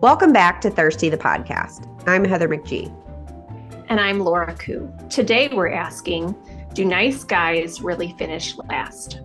[0.00, 1.88] Welcome back to Thirsty the Podcast.
[2.08, 2.92] I'm Heather McGee.
[3.88, 4.92] And I'm Laura Koo.
[5.08, 6.34] Today we're asking
[6.74, 9.20] Do nice guys really finish last?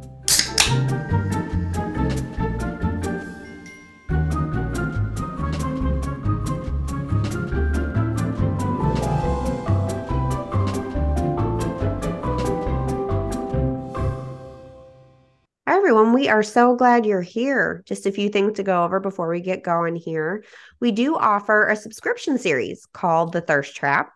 [16.27, 17.83] We are so glad you're here.
[17.85, 20.43] Just a few things to go over before we get going here.
[20.81, 24.11] We do offer a subscription series called The Thirst Trap.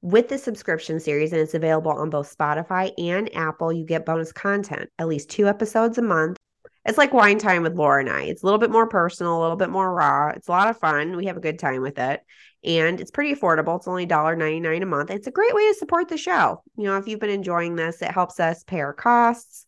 [0.00, 4.32] With the subscription series, and it's available on both Spotify and Apple, you get bonus
[4.32, 6.38] content, at least two episodes a month.
[6.86, 8.22] It's like wine time with Laura and I.
[8.22, 10.30] It's a little bit more personal, a little bit more raw.
[10.30, 11.18] It's a lot of fun.
[11.18, 12.22] We have a good time with it.
[12.64, 13.76] And it's pretty affordable.
[13.76, 15.10] It's only $1.99 a month.
[15.10, 16.62] It's a great way to support the show.
[16.78, 19.66] You know, if you've been enjoying this, it helps us pay our costs.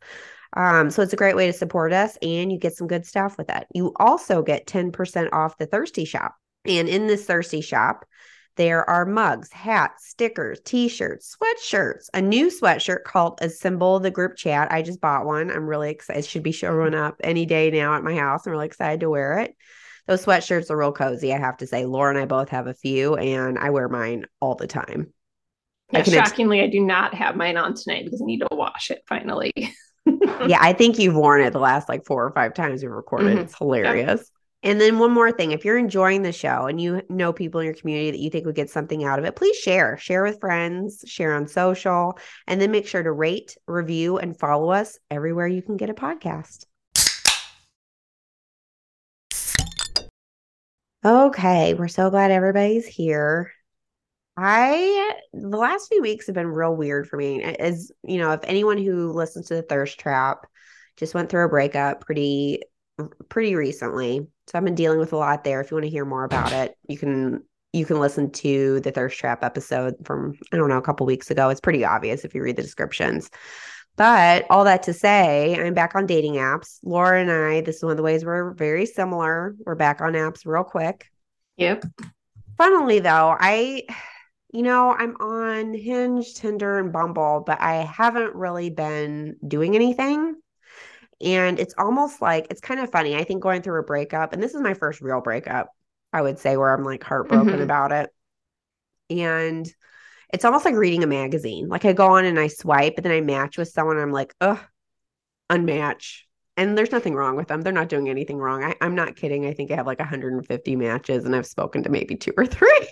[0.54, 3.36] Um, so it's a great way to support us and you get some good stuff
[3.38, 3.66] with it.
[3.74, 6.34] You also get 10% off the Thirsty Shop.
[6.64, 8.04] And in this Thirsty Shop,
[8.56, 14.72] there are mugs, hats, stickers, t-shirts, sweatshirts, a new sweatshirt called Assemble the Group Chat.
[14.72, 15.48] I just bought one.
[15.48, 16.24] I'm really excited.
[16.24, 18.46] It should be showing up any day now at my house.
[18.46, 19.54] I'm really excited to wear it.
[20.08, 21.84] Those sweatshirts are real cozy, I have to say.
[21.84, 25.12] Laura and I both have a few, and I wear mine all the time.
[25.92, 28.48] Yeah, I shockingly, ex- I do not have mine on tonight because I need to
[28.50, 29.52] wash it finally.
[30.46, 33.28] yeah, I think you've worn it the last like four or five times we've recorded.
[33.28, 33.38] Mm-hmm.
[33.44, 34.20] It's hilarious.
[34.20, 34.70] Yeah.
[34.70, 37.66] And then one more thing, if you're enjoying the show and you know people in
[37.66, 39.96] your community that you think would get something out of it, please share.
[39.98, 44.70] Share with friends, share on social, and then make sure to rate, review, and follow
[44.70, 46.64] us everywhere you can get a podcast.
[51.04, 53.52] Okay, we're so glad everybody's here.
[54.40, 57.42] I the last few weeks have been real weird for me.
[57.42, 60.46] As you know, if anyone who listens to the Thirst Trap
[60.96, 62.62] just went through a breakup pretty
[63.28, 64.28] pretty recently.
[64.46, 65.60] So I've been dealing with a lot there.
[65.60, 68.92] If you want to hear more about it, you can you can listen to the
[68.92, 71.48] Thirst Trap episode from I don't know a couple weeks ago.
[71.48, 73.30] It's pretty obvious if you read the descriptions.
[73.96, 76.78] But all that to say, I'm back on dating apps.
[76.84, 79.56] Laura and I, this is one of the ways we're very similar.
[79.66, 81.10] We're back on apps real quick.
[81.56, 81.84] Yep.
[82.56, 83.82] Funnily though, I
[84.50, 90.36] you know, I'm on Hinge, Tinder, and Bumble, but I haven't really been doing anything.
[91.20, 93.16] And it's almost like it's kind of funny.
[93.16, 95.68] I think going through a breakup, and this is my first real breakup,
[96.12, 97.62] I would say, where I'm like heartbroken mm-hmm.
[97.62, 98.10] about it.
[99.10, 99.70] And
[100.32, 101.68] it's almost like reading a magazine.
[101.68, 103.98] Like I go on and I swipe, and then I match with someone.
[103.98, 104.60] I'm like, ugh,
[105.50, 106.20] unmatch.
[106.56, 107.60] And there's nothing wrong with them.
[107.60, 108.64] They're not doing anything wrong.
[108.64, 109.46] I, I'm not kidding.
[109.46, 112.88] I think I have like 150 matches and I've spoken to maybe two or three.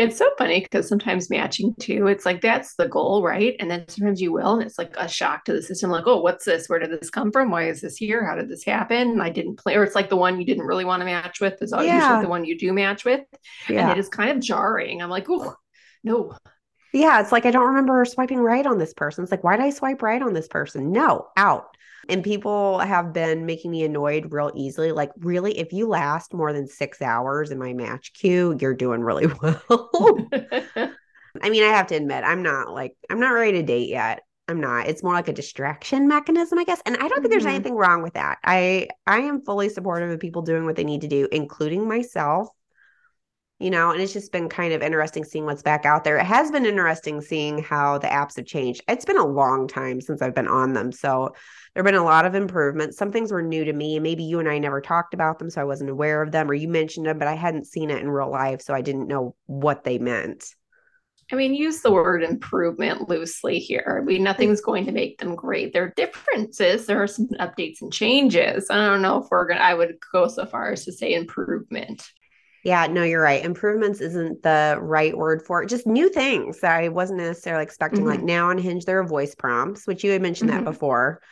[0.00, 3.54] It's so funny because sometimes matching too, it's like that's the goal, right?
[3.60, 6.22] And then sometimes you will, and it's like a shock to the system, like, oh,
[6.22, 6.68] what's this?
[6.68, 7.50] Where did this come from?
[7.50, 8.24] Why is this here?
[8.24, 9.20] How did this happen?
[9.20, 11.60] I didn't play, or it's like the one you didn't really want to match with
[11.60, 11.94] is yeah.
[11.94, 13.20] usually the one you do match with.
[13.68, 13.90] Yeah.
[13.90, 15.02] And it is kind of jarring.
[15.02, 15.54] I'm like, oh,
[16.02, 16.34] no.
[16.94, 19.22] Yeah, it's like I don't remember swiping right on this person.
[19.22, 20.92] It's like, why did I swipe right on this person?
[20.92, 21.69] No, out.
[22.10, 24.92] And people have been making me annoyed real easily.
[24.92, 29.00] Like, really, if you last more than six hours in my match queue, you're doing
[29.00, 30.28] really well.
[31.42, 34.22] I mean, I have to admit, I'm not like, I'm not ready to date yet.
[34.48, 34.88] I'm not.
[34.88, 36.82] It's more like a distraction mechanism, I guess.
[36.84, 37.54] And I don't think there's mm-hmm.
[37.54, 38.38] anything wrong with that.
[38.44, 42.48] I I am fully supportive of people doing what they need to do, including myself
[43.60, 46.16] you know, and it's just been kind of interesting seeing what's back out there.
[46.16, 48.82] It has been interesting seeing how the apps have changed.
[48.88, 50.90] It's been a long time since I've been on them.
[50.92, 51.34] So
[51.74, 52.96] there have been a lot of improvements.
[52.96, 53.96] Some things were new to me.
[53.96, 56.50] And maybe you and I never talked about them, so I wasn't aware of them,
[56.50, 58.62] or you mentioned them, but I hadn't seen it in real life.
[58.62, 60.54] So I didn't know what they meant.
[61.30, 64.00] I mean, use the word improvement loosely here.
[64.00, 64.24] I mean, mm.
[64.24, 65.72] nothing's going to make them great.
[65.72, 66.86] There are differences.
[66.86, 68.68] There are some updates and changes.
[68.70, 71.12] I don't know if we're going to, I would go so far as to say
[71.12, 72.10] improvement.
[72.64, 73.44] Yeah, no, you're right.
[73.44, 75.68] Improvements isn't the right word for it.
[75.68, 78.00] Just new things that I wasn't necessarily expecting.
[78.00, 78.10] Mm-hmm.
[78.10, 80.64] Like now on Hinge, there are voice prompts, which you had mentioned mm-hmm.
[80.64, 81.22] that before.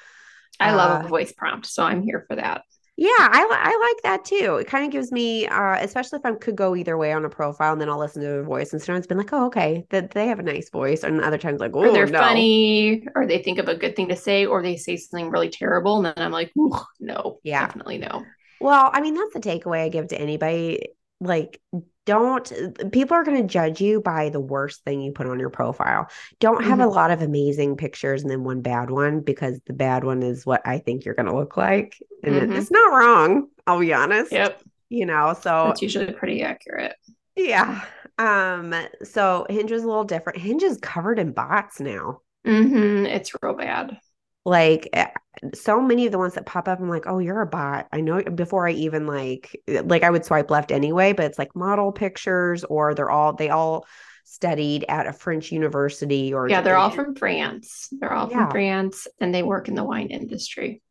[0.58, 2.62] I uh, love a voice prompt, so I'm here for that.
[2.96, 4.56] Yeah, I, I like that too.
[4.56, 7.28] It kind of gives me, uh, especially if I could go either way on a
[7.28, 8.72] profile, and then I'll listen to their voice.
[8.72, 11.38] And sometimes it's been like, oh, okay, that they have a nice voice, and other
[11.38, 12.18] times like, oh, they're no.
[12.18, 15.48] funny, or they think of a good thing to say, or they say something really
[15.48, 16.52] terrible, and then I'm like,
[16.98, 18.24] no, yeah, definitely no.
[18.60, 20.88] Well, I mean, that's the takeaway I give to anybody
[21.20, 21.60] like
[22.06, 22.50] don't
[22.90, 26.08] people are going to judge you by the worst thing you put on your profile
[26.40, 26.88] don't have mm-hmm.
[26.88, 30.46] a lot of amazing pictures and then one bad one because the bad one is
[30.46, 32.52] what i think you're going to look like and mm-hmm.
[32.52, 36.94] it's not wrong i'll be honest yep you know so it's usually pretty accurate
[37.36, 37.84] yeah
[38.18, 43.04] um so hinge is a little different hinge is covered in bots now mm-hmm.
[43.04, 43.98] it's real bad
[44.48, 45.10] Like eh,
[45.54, 47.86] so many of the ones that pop up, I'm like, oh, you're a bot.
[47.92, 51.54] I know before I even like like I would swipe left anyway, but it's like
[51.54, 53.86] model pictures or they're all they all
[54.24, 57.88] studied at a French university or yeah, they're all from France.
[57.92, 58.44] They're all yeah.
[58.44, 60.82] from France and they work in the wine industry.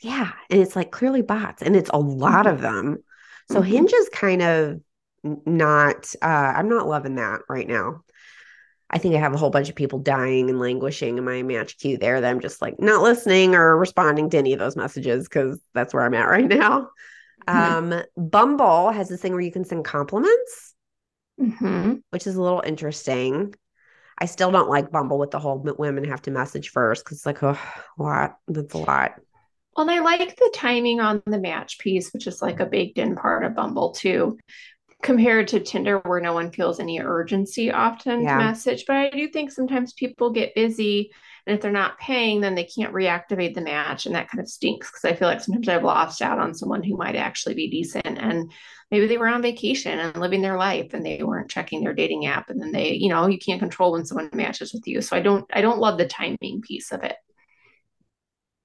[0.00, 0.32] Yeah.
[0.50, 2.54] And it's like clearly bots and it's a lot mm-hmm.
[2.54, 2.98] of them.
[3.50, 3.70] So mm-hmm.
[3.70, 4.80] Hinge is kind of
[5.46, 6.26] not uh
[6.56, 8.02] I'm not loving that right now.
[8.92, 11.78] I think I have a whole bunch of people dying and languishing in my match
[11.78, 15.26] queue there that I'm just like not listening or responding to any of those messages
[15.28, 16.90] because that's where I'm at right now.
[17.48, 17.92] Mm-hmm.
[17.92, 20.74] Um, Bumble has this thing where you can send compliments,
[21.40, 21.94] mm-hmm.
[22.10, 23.54] which is a little interesting.
[24.18, 27.26] I still don't like Bumble with the whole women have to message first because it's
[27.26, 27.58] like, oh,
[27.98, 28.36] a lot.
[28.46, 29.14] That's a lot.
[29.76, 32.98] Well, and I like the timing on the match piece, which is like a baked
[32.98, 34.38] in part of Bumble too,
[35.02, 38.38] compared to Tinder, where no one feels any urgency often yeah.
[38.38, 38.84] to message.
[38.86, 41.10] But I do think sometimes people get busy,
[41.46, 44.48] and if they're not paying, then they can't reactivate the match, and that kind of
[44.48, 47.68] stinks because I feel like sometimes I've lost out on someone who might actually be
[47.68, 48.52] decent, and
[48.92, 52.26] maybe they were on vacation and living their life, and they weren't checking their dating
[52.26, 55.00] app, and then they, you know, you can't control when someone matches with you.
[55.00, 57.16] So I don't, I don't love the timing piece of it.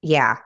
[0.03, 0.37] Yeah,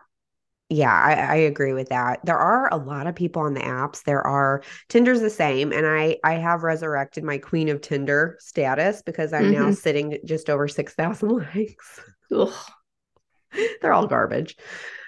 [0.71, 2.25] yeah, I, I, agree with that.
[2.25, 4.03] There are a lot of people on the apps.
[4.03, 9.01] There are Tinder's the same, and I I have resurrected my Queen of Tinder status
[9.01, 9.63] because I'm mm-hmm.
[9.63, 12.00] now sitting just over six thousand likes.
[13.81, 14.56] They're all garbage.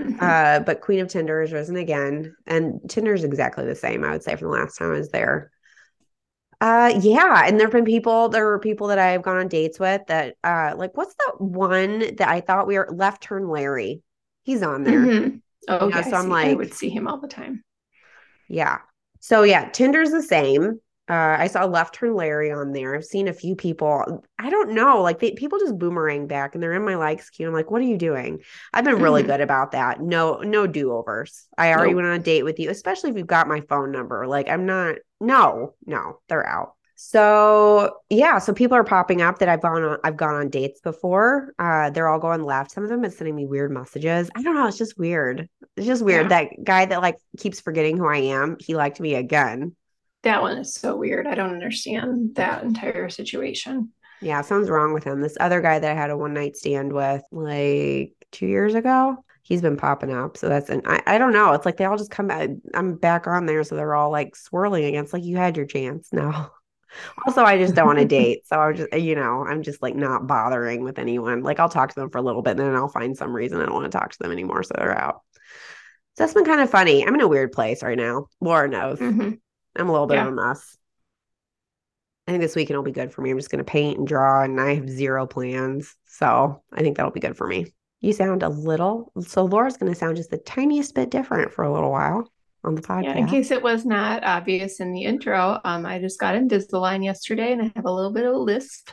[0.01, 0.17] Mm-hmm.
[0.19, 4.03] Uh, but Queen of Tinder has risen again, and Tinder's exactly the same.
[4.03, 5.49] I would say from the last time I was there.
[6.59, 8.27] Uh, yeah, and there've been people.
[8.27, 11.99] There were people that I've gone on dates with that, uh, like what's that one
[12.17, 14.01] that I thought we were Left Turn Larry.
[14.43, 14.99] He's on there.
[14.99, 15.37] Mm-hmm.
[15.67, 16.03] Oh, okay.
[16.03, 17.63] so I'm like, I would see him all the time.
[18.47, 18.79] Yeah.
[19.19, 20.79] So yeah, Tinder's the same.
[21.09, 22.95] Uh, I saw Left Turn Larry on there.
[22.95, 24.23] I've seen a few people.
[24.39, 27.45] I don't know, like they, people just boomerang back, and they're in my likes queue.
[27.45, 28.39] I'm like, what are you doing?
[28.73, 29.31] I've been really mm-hmm.
[29.31, 29.99] good about that.
[29.99, 31.45] No, no do overs.
[31.57, 31.97] I already nope.
[31.97, 34.27] went on a date with you, especially if you've got my phone number.
[34.27, 34.95] Like I'm not.
[35.19, 36.75] No, no, they're out.
[37.05, 40.79] So yeah, so people are popping up that I've gone on I've gone on dates
[40.79, 41.53] before.
[41.59, 42.71] Uh they're all going left.
[42.71, 44.29] Some of them are sending me weird messages.
[44.35, 45.49] I don't know, it's just weird.
[45.75, 46.31] It's just weird.
[46.31, 46.43] Yeah.
[46.45, 49.75] That guy that like keeps forgetting who I am, he liked me again.
[50.21, 51.27] That one is so weird.
[51.27, 53.91] I don't understand that entire situation.
[54.21, 55.19] Yeah, something's wrong with him.
[55.19, 59.17] This other guy that I had a one night stand with like two years ago,
[59.41, 60.37] he's been popping up.
[60.37, 61.51] So that's an I, I don't know.
[61.51, 62.49] It's like they all just come back.
[62.73, 63.65] I'm back on there.
[63.65, 66.07] So they're all like swirling against like you had your chance.
[66.13, 66.49] No.
[67.25, 68.45] Also, I just don't want to date.
[68.47, 71.41] So I'm just, you know, I'm just like not bothering with anyone.
[71.41, 73.59] Like I'll talk to them for a little bit and then I'll find some reason
[73.59, 74.63] I don't want to talk to them anymore.
[74.63, 75.21] So they're out.
[76.15, 77.05] So that's been kind of funny.
[77.05, 78.27] I'm in a weird place right now.
[78.39, 78.99] Laura knows.
[78.99, 79.31] Mm-hmm.
[79.75, 80.27] I'm a little bit yeah.
[80.27, 80.77] of a mess.
[82.27, 83.31] I think this weekend will be good for me.
[83.31, 85.95] I'm just going to paint and draw, and I have zero plans.
[86.05, 87.73] So I think that'll be good for me.
[87.99, 91.63] You sound a little, so Laura's going to sound just the tiniest bit different for
[91.63, 92.29] a little while
[92.63, 93.03] on the podcast.
[93.03, 97.03] Yeah, in case it was not obvious in the intro, um, I just got Invisalign
[97.03, 98.89] yesterday and I have a little bit of a lisp.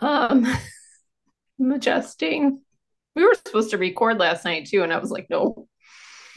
[0.00, 0.46] Um,
[1.60, 2.60] I'm adjusting.
[3.16, 5.66] We were supposed to record last night too, and I was like, no.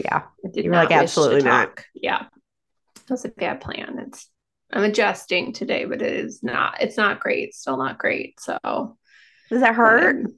[0.04, 0.24] Yeah.
[0.54, 1.84] You were like, absolutely not.
[1.94, 2.26] Yeah.
[3.08, 4.00] That's a bad plan.
[4.08, 4.30] It's
[4.72, 7.54] I'm adjusting today, but it is not, it's not great.
[7.54, 8.40] Still not great.
[8.40, 8.98] So
[9.50, 10.26] does that hurt?
[10.26, 10.36] Um,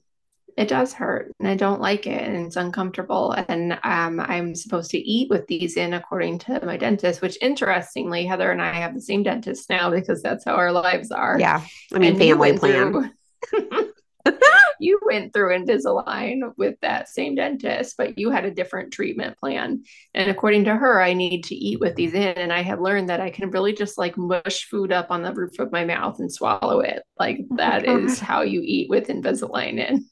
[0.57, 3.35] it does hurt and I don't like it and it's uncomfortable.
[3.49, 8.25] And um, I'm supposed to eat with these in according to my dentist, which interestingly,
[8.25, 11.37] Heather and I have the same dentist now because that's how our lives are.
[11.39, 11.61] Yeah.
[11.93, 13.11] I mean, and family plan.
[13.49, 13.91] Through,
[14.79, 19.83] you went through Invisalign with that same dentist, but you had a different treatment plan.
[20.13, 22.37] And according to her, I need to eat with these in.
[22.37, 25.33] And I have learned that I can really just like mush food up on the
[25.33, 27.03] roof of my mouth and swallow it.
[27.19, 30.05] Like oh that is how you eat with Invisalign in.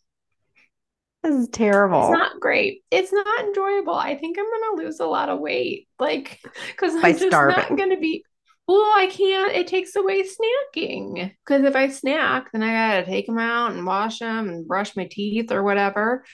[1.24, 2.02] This is terrible.
[2.02, 2.84] It's not great.
[2.92, 3.96] It's not enjoyable.
[3.96, 7.56] I think I'm gonna lose a lot of weight, like because I'm just starving.
[7.58, 8.26] not gonna be.
[8.68, 9.54] Well, I can't.
[9.54, 13.86] It takes away snacking because if I snack, then I gotta take them out and
[13.86, 16.26] wash them and brush my teeth or whatever.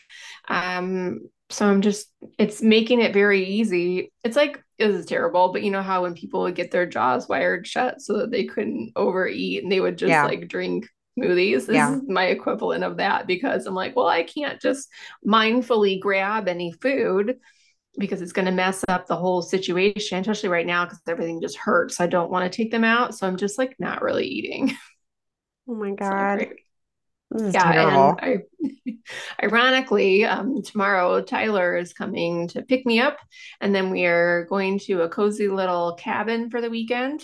[0.48, 1.20] Um,
[1.52, 2.12] so I'm just.
[2.40, 4.12] It's making it very easy.
[4.24, 7.30] It's like this is terrible, but you know how when people would get their jaws
[7.30, 10.26] wired shut so that they couldn't overeat and they would just yeah.
[10.26, 10.88] like drink
[11.20, 11.66] smoothies.
[11.66, 11.96] This yeah.
[11.96, 14.90] is my equivalent of that because I'm like, well, I can't just
[15.26, 17.38] mindfully grab any food
[17.98, 21.58] because it's going to mess up the whole situation, especially right now because everything just
[21.58, 22.00] hurts.
[22.00, 23.16] I don't want to take them out.
[23.16, 24.76] So I'm just like not really eating.
[25.72, 26.48] Oh my God.
[27.38, 28.18] yeah, terrible.
[28.20, 33.20] and I, ironically, um, tomorrow Tyler is coming to pick me up,
[33.62, 37.22] and then we are going to a cozy little cabin for the weekend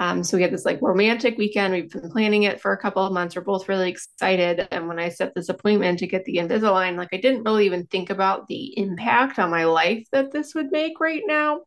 [0.00, 1.72] Um, so we had this like romantic weekend.
[1.72, 3.36] We've been planning it for a couple of months.
[3.36, 4.66] We're both really excited.
[4.70, 7.86] And when I set this appointment to get the Invisalign, like I didn't really even
[7.86, 11.60] think about the impact on my life that this would make right now.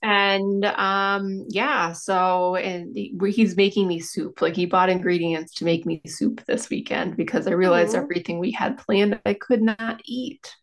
[0.00, 4.40] And um, yeah, so and he's making me soup.
[4.40, 8.02] Like he bought ingredients to make me soup this weekend because I realized Aww.
[8.02, 10.54] everything we had planned I could not eat.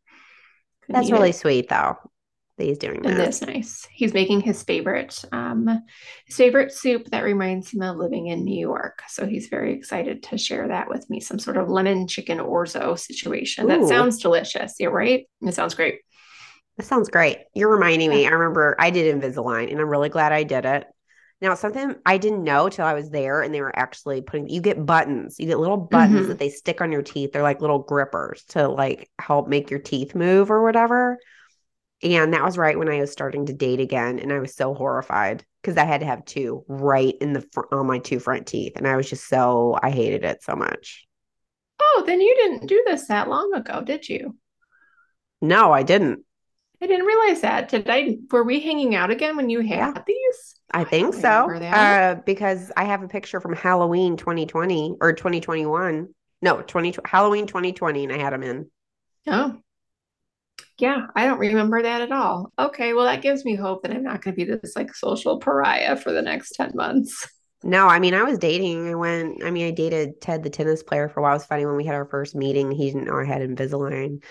[0.87, 1.35] That's really it.
[1.35, 1.97] sweet, though
[2.57, 3.11] that he's doing that.
[3.11, 3.87] And that's nice.
[3.91, 5.83] He's making his favorite, um,
[6.25, 9.01] his favorite soup that reminds him of living in New York.
[9.07, 11.19] So he's very excited to share that with me.
[11.19, 13.65] Some sort of lemon chicken orzo situation.
[13.65, 13.67] Ooh.
[13.67, 14.75] That sounds delicious.
[14.79, 15.27] Yeah, right.
[15.41, 15.99] It sounds great.
[16.77, 17.39] That sounds great.
[17.53, 18.25] You're reminding me.
[18.25, 20.87] I remember I did Invisalign, and I'm really glad I did it.
[21.41, 24.49] Now, something I didn't know till I was there, and they were actually putting.
[24.49, 25.37] You get buttons.
[25.39, 26.29] You get little buttons mm-hmm.
[26.29, 27.31] that they stick on your teeth.
[27.31, 31.17] They're like little grippers to like help make your teeth move or whatever.
[32.03, 34.19] And that was right when I was starting to date again.
[34.19, 37.71] And I was so horrified because I had to have two right in the front
[37.71, 38.73] on my two front teeth.
[38.75, 41.07] And I was just so, I hated it so much.
[41.79, 44.35] Oh, then you didn't do this that long ago, did you?
[45.41, 46.25] No, I didn't.
[46.81, 47.69] I didn't realize that.
[47.69, 48.17] Did I?
[48.31, 50.03] Were we hanging out again when you had yeah.
[50.05, 50.55] these?
[50.71, 51.51] I think I so.
[51.51, 56.09] Uh, because I have a picture from Halloween 2020 or 2021.
[56.41, 58.69] No, 20 Halloween 2020, and I had them in.
[59.27, 59.57] Oh,
[60.77, 62.51] yeah, I don't remember that at all.
[62.59, 65.39] Okay, well, that gives me hope that I'm not going to be this like social
[65.39, 67.27] pariah for the next 10 months.
[67.63, 68.87] No, I mean, I was dating.
[68.89, 71.31] I went, I mean, I dated Ted, the tennis player, for a while.
[71.31, 74.23] It was funny when we had our first meeting, he didn't know I had Invisalign.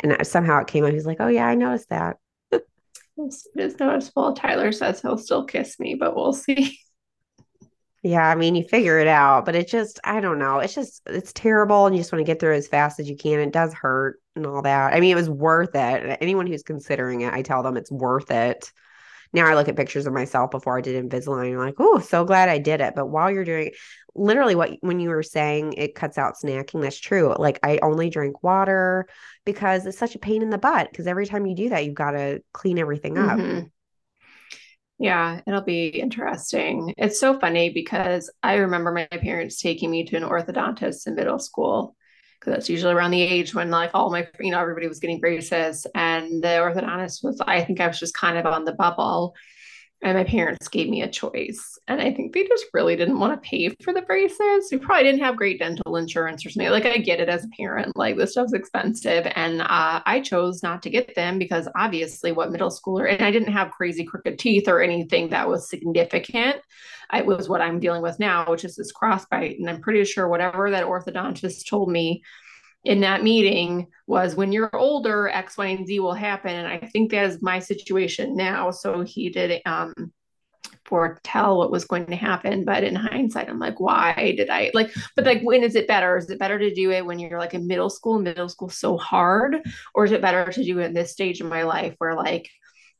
[0.00, 0.92] And somehow it came up.
[0.92, 2.16] He's like, oh, yeah, I noticed that.
[2.50, 4.32] it's, it's noticeable.
[4.32, 6.76] Tyler says he'll still kiss me, but we'll see.
[8.02, 10.58] Yeah, I mean, you figure it out, but it just, I don't know.
[10.58, 11.86] It's just, it's terrible.
[11.86, 13.38] And you just want to get through as fast as you can.
[13.38, 14.92] It does hurt and all that.
[14.92, 16.18] I mean, it was worth it.
[16.20, 18.72] Anyone who's considering it, I tell them it's worth it.
[19.32, 21.52] Now I look at pictures of myself before I did Invisalign.
[21.52, 22.94] I'm like, oh, so glad I did it.
[22.96, 23.70] But while you're doing
[24.14, 27.34] literally what when you were saying it cuts out snacking, that's true.
[27.38, 29.06] Like I only drink water
[29.46, 30.90] because it's such a pain in the butt.
[30.90, 33.38] Because every time you do that, you've got to clean everything up.
[33.38, 33.68] Mm-hmm.
[35.02, 36.94] Yeah, it'll be interesting.
[36.96, 41.40] It's so funny because I remember my parents taking me to an orthodontist in middle
[41.40, 41.96] school
[42.38, 45.18] because that's usually around the age when like all my you know everybody was getting
[45.18, 49.34] braces and the orthodontist was I think I was just kind of on the bubble
[50.02, 51.78] and my parents gave me a choice.
[51.86, 54.68] And I think they just really didn't want to pay for the braces.
[54.70, 56.70] We probably didn't have great dental insurance or something.
[56.70, 59.30] Like I get it as a parent, like this stuff's expensive.
[59.36, 63.30] And uh, I chose not to get them because obviously what middle schooler, and I
[63.30, 66.56] didn't have crazy crooked teeth or anything that was significant.
[67.12, 69.58] It was what I'm dealing with now, which is this crossbite.
[69.58, 72.22] And I'm pretty sure whatever that orthodontist told me
[72.84, 76.54] in that meeting was when you're older, X, Y, and Z will happen.
[76.54, 78.70] And I think that is my situation now.
[78.70, 80.12] So he did um,
[80.84, 82.64] foretell what was going to happen.
[82.64, 86.16] But in hindsight, I'm like, why did I like, but like, when is it better?
[86.16, 88.18] Is it better to do it when you're like in middle school?
[88.18, 89.56] Middle school so hard?
[89.94, 92.50] Or is it better to do it in this stage of my life where like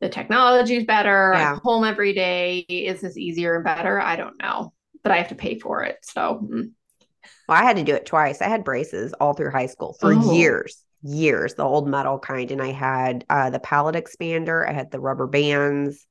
[0.00, 1.32] the technology is better?
[1.34, 1.54] Yeah.
[1.54, 2.58] I'm home every day.
[2.68, 4.00] Is this easier and better?
[4.00, 4.72] I don't know,
[5.02, 5.98] but I have to pay for it.
[6.02, 6.70] So, mm.
[7.48, 8.40] Well, I had to do it twice.
[8.40, 10.32] I had braces all through high school for oh.
[10.34, 12.50] years, years, the old metal kind.
[12.50, 16.06] And I had uh, the palate expander, I had the rubber bands,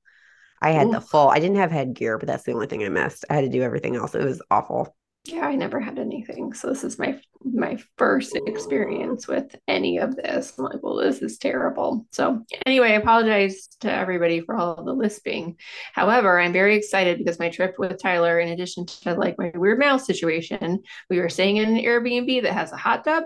[0.61, 0.91] I had Ooh.
[0.91, 3.25] the full, I didn't have headgear, but that's the only thing I missed.
[3.29, 4.13] I had to do everything else.
[4.13, 4.95] It was awful.
[5.25, 6.53] Yeah, I never had anything.
[6.53, 10.53] So this is my my first experience with any of this.
[10.57, 12.07] I'm like, well, this is terrible.
[12.11, 15.57] So anyway, I apologize to everybody for all the lisping.
[15.93, 19.77] However, I'm very excited because my trip with Tyler, in addition to like my weird
[19.77, 23.25] mouse situation, we were staying in an Airbnb that has a hot tub,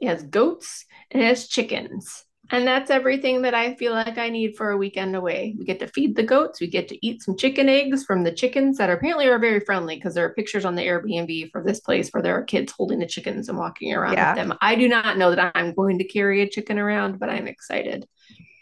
[0.00, 2.24] it has goats, and it has chickens.
[2.52, 5.54] And that's everything that I feel like I need for a weekend away.
[5.58, 6.60] We get to feed the goats.
[6.60, 9.96] We get to eat some chicken eggs from the chickens that apparently are very friendly
[9.96, 12.98] because there are pictures on the Airbnb for this place where there are kids holding
[12.98, 14.34] the chickens and walking around yeah.
[14.34, 14.58] with them.
[14.60, 18.06] I do not know that I'm going to carry a chicken around, but I'm excited.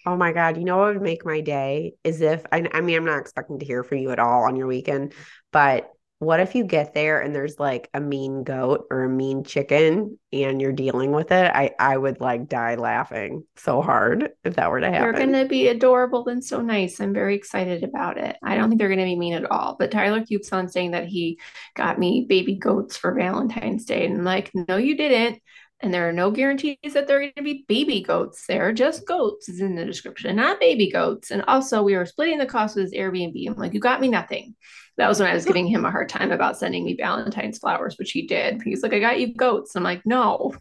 [0.06, 0.56] Oh my God.
[0.56, 3.58] You know what would make my day is if I, I mean, I'm not expecting
[3.58, 5.12] to hear from you at all on your weekend,
[5.52, 5.90] but
[6.20, 10.18] what if you get there and there's like a mean goat or a mean chicken
[10.32, 11.50] and you're dealing with it?
[11.54, 15.02] I I would like die laughing so hard if that were to happen.
[15.02, 17.00] They're going to be adorable and so nice.
[17.00, 18.36] I'm very excited about it.
[18.42, 19.76] I don't think they're going to be mean at all.
[19.78, 21.38] But Tyler keeps on saying that he
[21.76, 25.40] got me baby goats for Valentine's Day, and I'm like, no, you didn't.
[25.80, 28.44] And there are no guarantees that they're going to be baby goats.
[28.48, 31.30] They're just goats is in the description, not baby goats.
[31.30, 33.48] And also, we were splitting the cost of this Airbnb.
[33.48, 34.56] I'm like, you got me nothing
[34.98, 37.96] that was when I was giving him a hard time about sending me Valentine's flowers,
[37.98, 38.62] which he did.
[38.62, 39.74] He's like, I got you goats.
[39.74, 40.54] I'm like, no.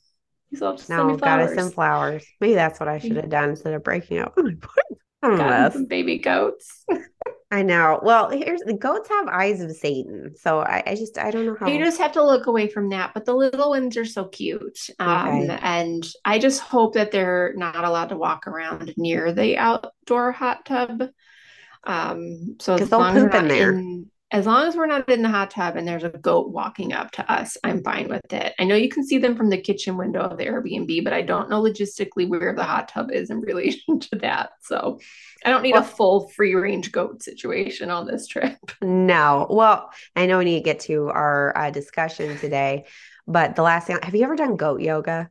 [0.49, 2.25] He's all just no, gotta send flowers.
[2.39, 4.37] Maybe that's what I should have done instead of breaking up.
[5.21, 5.69] I don't know.
[5.73, 6.85] Some baby goats.
[7.51, 7.99] I know.
[8.03, 10.35] Well, here's the goats have eyes of Satan.
[10.35, 12.89] So I, I just I don't know how You just have to look away from
[12.89, 13.13] that.
[13.13, 14.89] But the little ones are so cute.
[14.99, 15.59] Um, Okay.
[15.61, 20.65] and I just hope that they're not allowed to walk around near the outdoor hot
[20.65, 21.03] tub.
[21.85, 23.71] Um, so as they'll long as we're poop in there.
[23.71, 26.91] in, as long as we're not in the hot tub and there's a goat walking
[26.91, 28.53] up to us, I'm fine with it.
[28.59, 31.21] I know you can see them from the kitchen window of the Airbnb, but I
[31.21, 34.49] don't know logistically where the hot tub is in relation to that.
[34.61, 34.99] So
[35.45, 38.57] I don't need a full free range goat situation on this trip.
[38.81, 39.47] No.
[39.49, 42.85] Well, I know we need to get to our uh, discussion today,
[43.25, 45.29] but the last thing, have you ever done goat yoga?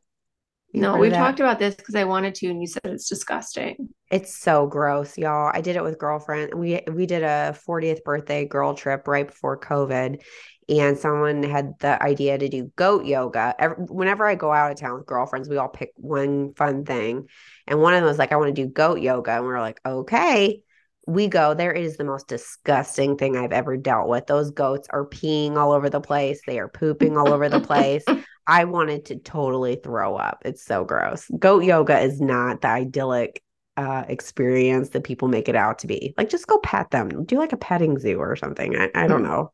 [0.77, 3.89] No, we've talked about this because I wanted to, and you said it's disgusting.
[4.11, 5.51] It's so gross, y'all.
[5.53, 6.55] I did it with girlfriend.
[6.55, 10.23] We we did a 40th birthday girl trip right before COVID,
[10.69, 13.55] and someone had the idea to do goat yoga.
[13.59, 17.27] Ev- Whenever I go out of town with girlfriends, we all pick one fun thing,
[17.67, 19.61] and one of them was like, "I want to do goat yoga," and we are
[19.61, 20.63] like, "Okay."
[21.07, 21.73] We go there.
[21.73, 24.27] It is the most disgusting thing I've ever dealt with.
[24.27, 26.41] Those goats are peeing all over the place.
[26.47, 28.05] They are pooping all over the place.
[28.47, 30.43] I wanted to totally throw up.
[30.45, 31.29] It's so gross.
[31.39, 33.43] Goat yoga is not the idyllic
[33.77, 36.15] uh experience that people make it out to be.
[36.17, 37.25] Like just go pet them.
[37.25, 38.77] Do like a petting zoo or something.
[38.77, 39.53] I, I don't know.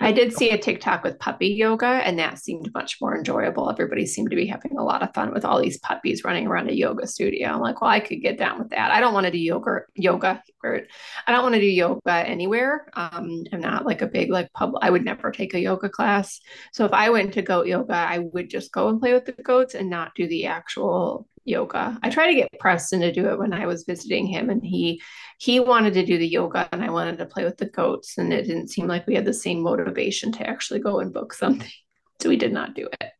[0.00, 3.68] I did see a TikTok with puppy yoga, and that seemed much more enjoyable.
[3.68, 6.70] Everybody seemed to be having a lot of fun with all these puppies running around
[6.70, 7.48] a yoga studio.
[7.48, 8.92] I'm like, well, I could get down with that.
[8.92, 10.42] I don't want to do yoga, yoga.
[10.62, 10.82] or-
[11.26, 12.86] I don't want to do yoga anywhere.
[12.94, 14.74] Um, I'm not like a big like pub.
[14.80, 16.40] I would never take a yoga class.
[16.72, 19.32] So if I went to goat yoga, I would just go and play with the
[19.32, 21.98] goats and not do the actual yoga.
[22.02, 25.00] I tried to get Preston to do it when I was visiting him, and he
[25.38, 28.32] he wanted to do the yoga and I wanted to play with the goats, and
[28.32, 31.68] it didn't seem like we had the same motivation to actually go and book something.
[32.20, 33.10] So we did not do it.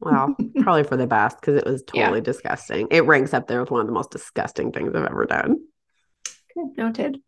[0.00, 2.06] Well, probably for the best because it was Yeah.
[2.06, 2.88] totally disgusting.
[2.90, 5.56] It ranks up there with one of the most disgusting things I've ever done.
[6.26, 7.20] Okay, noted.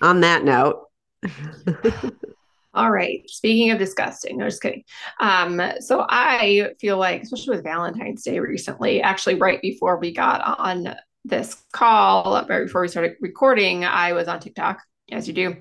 [0.00, 0.86] On that note,
[2.74, 3.22] All right.
[3.28, 4.84] Speaking of disgusting, no, just kidding.
[5.20, 10.40] Um, so I feel like, especially with Valentine's Day recently, actually right before we got
[10.58, 14.80] on this call, right before we started recording, I was on TikTok,
[15.10, 15.56] as you do.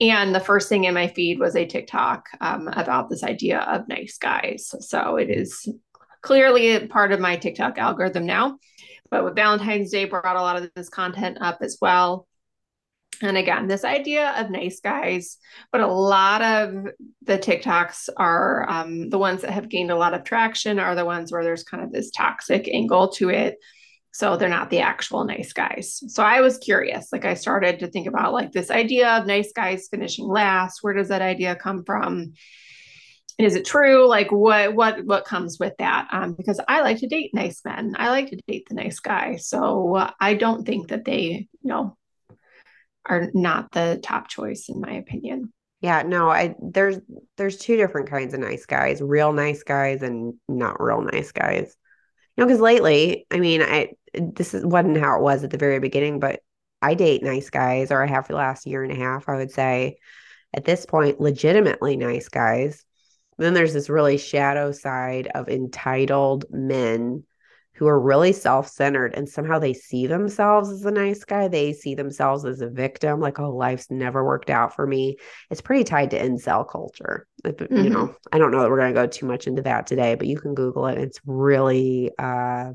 [0.00, 3.86] And the first thing in my feed was a TikTok um, about this idea of
[3.86, 4.74] nice guys.
[4.80, 5.68] So it is
[6.22, 8.58] clearly part of my TikTok algorithm now.
[9.10, 12.26] But with Valentine's Day brought a lot of this content up as well.
[13.22, 15.38] And again, this idea of nice guys,
[15.72, 16.88] but a lot of
[17.22, 21.04] the TikToks are um, the ones that have gained a lot of traction, are the
[21.04, 23.56] ones where there's kind of this toxic angle to it.
[24.12, 26.02] So they're not the actual nice guys.
[26.08, 27.08] So I was curious.
[27.12, 30.78] Like I started to think about like this idea of nice guys finishing last.
[30.82, 32.32] Where does that idea come from?
[33.38, 34.08] And is it true?
[34.08, 36.08] Like what what what comes with that?
[36.10, 37.94] Um, because I like to date nice men.
[37.98, 39.36] I like to date the nice guy.
[39.36, 41.98] So I don't think that they, you know,
[43.06, 45.52] are not the top choice in my opinion.
[45.80, 46.98] yeah, no, I there's
[47.36, 51.76] there's two different kinds of nice guys, real nice guys and not real nice guys.
[52.36, 55.58] You know, because lately, I mean, I this is wasn't how it was at the
[55.58, 56.40] very beginning, but
[56.82, 59.36] I date nice guys, or I have for the last year and a half, I
[59.36, 59.96] would say,
[60.54, 62.84] at this point, legitimately nice guys.
[63.38, 67.24] Then there's this really shadow side of entitled men
[67.76, 71.46] who are really self-centered and somehow they see themselves as a nice guy.
[71.46, 75.16] They see themselves as a victim, like, oh, life's never worked out for me.
[75.50, 77.26] It's pretty tied to incel culture.
[77.44, 79.86] Like, You know, I don't know that we're going to go too much into that
[79.86, 80.98] today, but you can Google it.
[80.98, 82.72] It's really uh,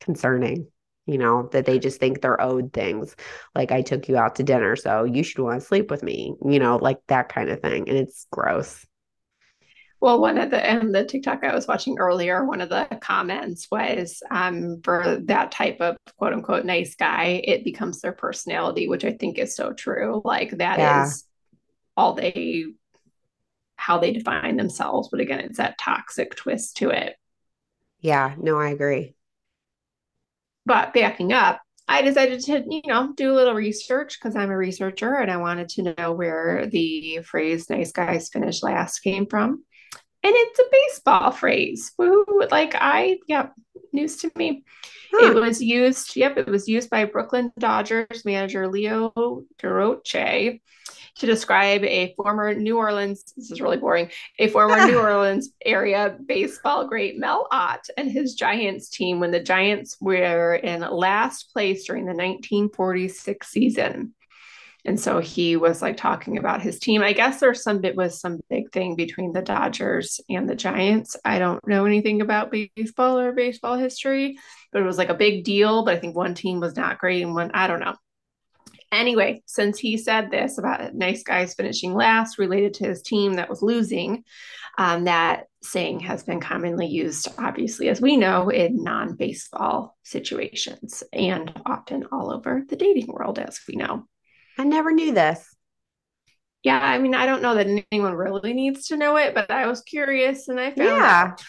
[0.00, 0.66] concerning,
[1.06, 3.14] you know, that they just think they're owed things.
[3.54, 6.34] Like, I took you out to dinner, so you should want to sleep with me,
[6.44, 7.88] you know, like that kind of thing.
[7.88, 8.84] And it's gross.
[10.00, 13.68] Well, one of the and the TikTok I was watching earlier, one of the comments
[13.70, 19.04] was um, for that type of quote unquote nice guy, it becomes their personality, which
[19.04, 20.22] I think is so true.
[20.24, 21.20] Like that is Yeah.
[21.96, 22.66] all they
[23.76, 25.08] how they define themselves.
[25.10, 27.16] But again, it's that toxic twist to it.
[28.00, 29.14] Yeah, no, I agree.
[30.66, 34.56] But backing up, I decided to, you know, do a little research because I'm a
[34.56, 39.64] researcher and I wanted to know where the phrase nice guys finish last came from.
[40.22, 41.92] And it's a baseball phrase.
[41.98, 43.54] Woo, like I, yep,
[43.92, 44.64] news to me.
[45.12, 50.60] It was used, yep, it was used by Brooklyn Dodgers manager Leo Durocher
[51.16, 56.16] to describe a former New Orleans, this is really boring, a former New Orleans area
[56.26, 61.86] baseball great Mel Ott and his Giants team when the Giants were in last place
[61.86, 64.14] during the 1946 season.
[64.84, 67.02] And so he was like talking about his team.
[67.02, 71.16] I guess there's some bit was some big thing between the Dodgers and the Giants.
[71.24, 74.38] I don't know anything about baseball or baseball history,
[74.72, 75.84] but it was like a big deal.
[75.84, 77.94] But I think one team was not great and one, I don't know.
[78.92, 83.48] Anyway, since he said this about nice guys finishing last related to his team that
[83.48, 84.24] was losing,
[84.78, 91.04] um, that saying has been commonly used, obviously, as we know, in non baseball situations
[91.12, 94.06] and often all over the dating world, as we know.
[94.58, 95.56] I never knew this.
[96.62, 99.66] Yeah, I mean, I don't know that anyone really needs to know it, but I
[99.66, 101.06] was curious and I found Yeah.
[101.06, 101.42] out.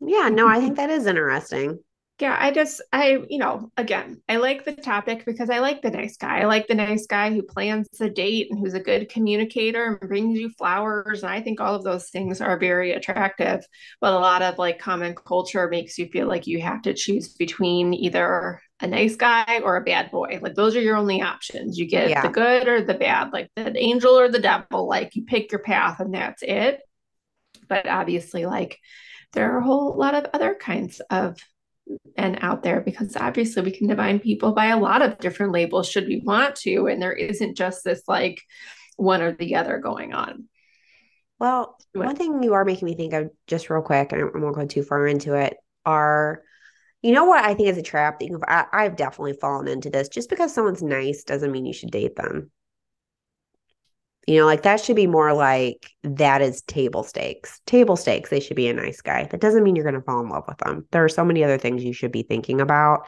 [0.00, 1.80] Yeah, no, I think that is interesting.
[2.20, 5.90] Yeah, I just, I, you know, again, I like the topic because I like the
[5.90, 6.40] nice guy.
[6.40, 10.00] I like the nice guy who plans the date and who's a good communicator and
[10.06, 11.22] brings you flowers.
[11.22, 13.64] And I think all of those things are very attractive.
[14.02, 17.32] But a lot of like common culture makes you feel like you have to choose
[17.32, 20.38] between either a nice guy or a bad boy.
[20.42, 21.78] Like those are your only options.
[21.78, 22.22] You get Yeah.
[22.22, 24.88] the good or the bad, like the angel or the devil.
[24.88, 26.80] Like you pick your path and that's it.
[27.68, 28.78] But obviously, like
[29.32, 31.38] there are a whole lot of other kinds of
[32.16, 35.88] and out there because obviously we can define people by a lot of different labels
[35.88, 38.40] should we want to and there isn't just this like
[38.96, 40.48] one or the other going on
[41.38, 44.54] Well, one thing you are making me think of just real quick, and I won't
[44.54, 46.42] go too far into it, are
[47.02, 49.90] you know what I think is a trap that you I, I've definitely fallen into
[49.90, 50.08] this.
[50.08, 52.50] Just because someone's nice doesn't mean you should date them.
[54.26, 57.60] You know, like that should be more like that is table stakes.
[57.66, 59.24] Table stakes, they should be a nice guy.
[59.24, 60.86] That doesn't mean you're going to fall in love with them.
[60.92, 63.06] There are so many other things you should be thinking about.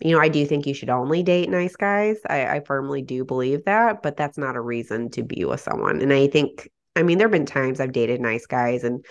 [0.00, 2.16] You know, I do think you should only date nice guys.
[2.28, 6.00] I, I firmly do believe that, but that's not a reason to be with someone.
[6.00, 9.04] And I think, I mean, there have been times I've dated nice guys and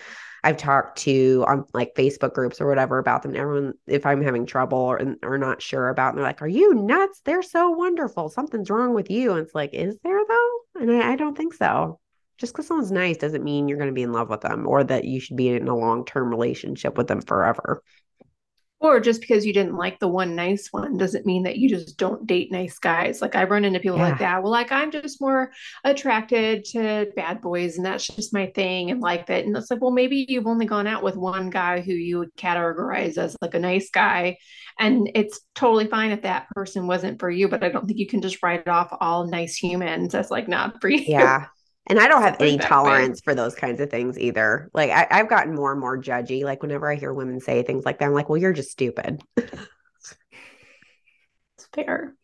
[0.44, 3.36] I've talked to on like Facebook groups or whatever about them.
[3.36, 6.74] Everyone, if I'm having trouble or, or not sure about, and they're like, "Are you
[6.74, 7.22] nuts?
[7.24, 8.30] They're so wonderful.
[8.30, 10.60] Something's wrong with you." And it's like, is there though?
[10.82, 12.00] And I, I don't think so.
[12.38, 14.84] Just because someone's nice doesn't mean you're going to be in love with them or
[14.84, 17.82] that you should be in a long term relationship with them forever.
[18.84, 21.98] Or just because you didn't like the one nice one doesn't mean that you just
[21.98, 24.10] don't date nice guys like i run into people Yeah.
[24.10, 25.52] like that well like i'm just more
[25.84, 29.82] attracted to bad boys and that's just my thing and like that and it's like
[29.82, 33.56] well maybe you've only gone out with one guy who you would categorize as like
[33.56, 34.38] a nice guy
[34.80, 38.08] and it's totally fine if that person wasn't for you but i don't think you
[38.08, 41.46] can just write off all nice humans as like not for you Yeah.
[41.88, 42.68] And I don't have any that way.
[42.68, 44.70] tolerance for those kinds of things either.
[44.74, 46.44] Like I, I've gotten more and more judgy.
[46.44, 49.22] Like whenever I hear women say things like that, I'm like, well, you're just stupid.
[49.36, 49.50] it's
[51.74, 52.16] fair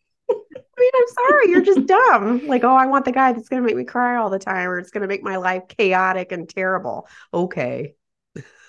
[0.80, 2.46] I mean, I'm sorry, you're just dumb.
[2.46, 4.68] Like, oh, I want the guy that's going to make me cry all the time,
[4.68, 7.06] or it's going to make my life chaotic and terrible.
[7.34, 7.94] Okay.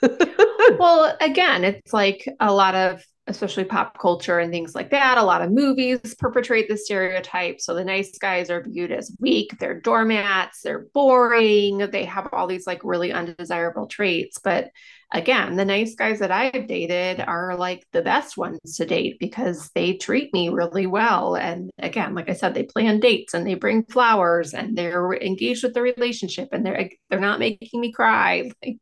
[0.80, 5.18] well again it's like a lot of especially pop culture and things like that.
[5.18, 7.62] A lot of movies perpetrate the stereotype.
[7.62, 12.48] So the nice guys are viewed as weak they're doormats they're boring they have all
[12.48, 14.40] these like really undesirable traits.
[14.44, 14.70] But
[15.14, 19.70] again the nice guys that i've dated are like the best ones to date because
[19.76, 21.36] they treat me really well.
[21.36, 25.64] And again like i said they plan dates and they bring flowers and they're engaged
[25.64, 28.50] with the relationship and they're they're not making me cry.
[28.66, 28.78] Like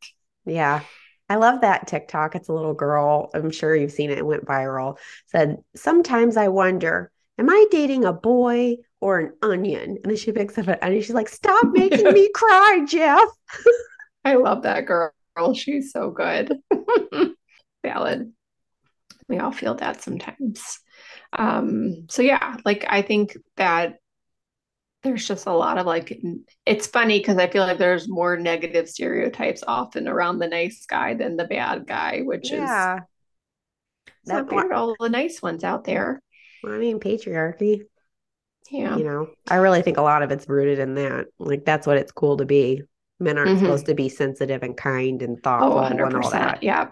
[0.45, 0.82] Yeah.
[1.29, 2.35] I love that TikTok.
[2.35, 3.29] It's a little girl.
[3.33, 4.17] I'm sure you've seen it.
[4.17, 4.97] It went viral.
[5.27, 9.97] Said, Sometimes I wonder, am I dating a boy or an onion?
[10.01, 11.01] And then she picks up an onion.
[11.01, 13.29] She's like, Stop making me cry, Jeff.
[14.25, 15.13] I love that girl.
[15.53, 16.57] She's so good.
[17.83, 18.33] Valid.
[19.27, 20.79] We all feel that sometimes.
[21.33, 23.98] Um, so yeah, like I think that
[25.03, 26.19] there's just a lot of like
[26.65, 31.13] it's funny because I feel like there's more negative stereotypes often around the nice guy
[31.13, 32.99] than the bad guy, which is Yeah.
[34.25, 36.21] not That- fair to all the nice ones out there.
[36.63, 37.83] Well, I mean, patriarchy,
[38.69, 38.97] Yeah.
[38.97, 41.27] you know, I really think a lot of it's rooted in that.
[41.39, 42.83] Like, that's what it's cool to be.
[43.21, 43.59] Men aren't Mhm.
[43.59, 46.62] supposed to be sensitive and kind and Oh, thoughtful and all that.
[46.63, 46.91] Yeah.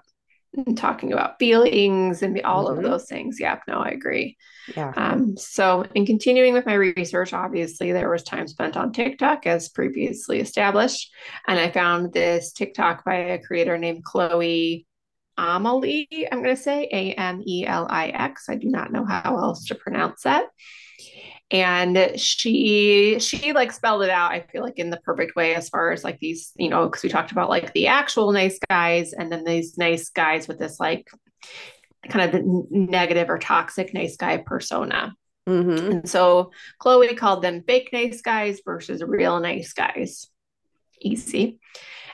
[0.56, 2.78] And talking about feelings and all Mhm.
[2.78, 3.40] of those things.
[3.40, 4.38] Yeah, no, I agree.
[4.76, 4.92] Yeah.
[4.96, 9.70] Um, so, in continuing with my research, obviously there was time spent on TikTok as
[9.70, 11.14] previously established,
[11.48, 14.86] and I found this TikTok by a creator named Chloe
[15.38, 16.08] Amelie.
[16.32, 18.50] I'm going to say A M E L I X.
[18.50, 20.46] I do not know how else to pronounce that.
[21.50, 24.32] And she she like spelled it out.
[24.32, 27.04] I feel like in the perfect way as far as like these, you know, because
[27.04, 30.80] we talked about like the actual nice guys and then these nice guys with this
[30.80, 31.10] like
[32.10, 35.16] kind of negative or toxic nice guy persona.
[35.48, 35.92] Mm-hmm.
[35.92, 40.28] And so Chloe called them fake nice guys versus real nice guys.
[41.00, 41.60] Easy.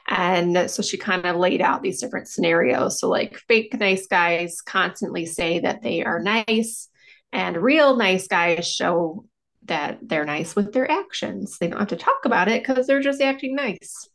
[0.07, 2.99] And so she kind of laid out these different scenarios.
[2.99, 6.89] So, like, fake nice guys constantly say that they are nice,
[7.33, 9.25] and real nice guys show
[9.65, 11.57] that they're nice with their actions.
[11.57, 14.07] They don't have to talk about it because they're just acting nice.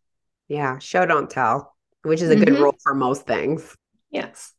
[0.47, 0.79] Yeah.
[0.79, 2.63] Show, don't tell, which is a good Mhm.
[2.63, 3.77] rule for most things.
[4.11, 4.55] Yes.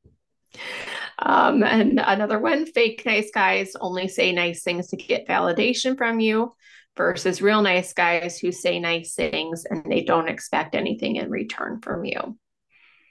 [1.20, 6.20] Um, and another one, fake nice guys only say nice things to get validation from
[6.20, 6.54] you
[6.98, 11.82] versus real nice guys who say nice things and they don't expect anything in return
[11.82, 12.38] from you.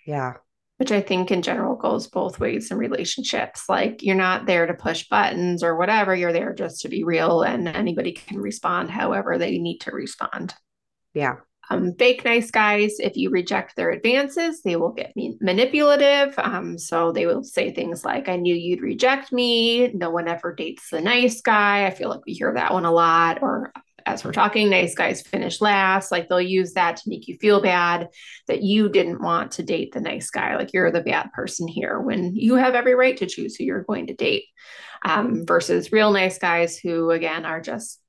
[0.07, 0.35] Yeah.
[0.79, 3.64] Which I think in general goes both ways in relationships.
[3.69, 7.43] Like you're not there to push buttons or whatever, you're there just to be real
[7.43, 10.55] and anybody can respond however they need to respond.
[11.14, 11.37] Yeah.
[11.71, 16.35] Um, fake nice guys, if you reject their advances, they will get manipulative.
[16.38, 19.88] Um, so they will say things like, I knew you'd reject me.
[19.88, 21.87] No one ever dates the nice guy.
[21.87, 23.43] I feel like we hear that one a lot.
[23.43, 23.73] Or
[24.09, 26.11] as we're talking, nice guys finish last.
[26.11, 28.09] Like they'll use that to make you feel bad
[28.47, 30.57] that you didn't want to date the nice guy.
[30.57, 33.85] Like you're the bad person here when you have every right to choose who you're
[33.85, 34.44] going to date.
[35.05, 38.01] Um, versus real nice guys who, again, are just,